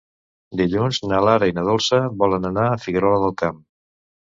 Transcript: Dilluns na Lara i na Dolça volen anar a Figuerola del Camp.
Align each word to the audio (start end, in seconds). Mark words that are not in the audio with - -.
Dilluns 0.61 0.99
na 1.11 1.19
Lara 1.27 1.51
i 1.51 1.55
na 1.59 1.67
Dolça 1.69 2.01
volen 2.25 2.51
anar 2.51 2.65
a 2.73 2.83
Figuerola 2.87 3.23
del 3.27 3.39
Camp. 3.45 3.65